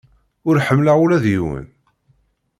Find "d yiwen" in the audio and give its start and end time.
1.23-1.65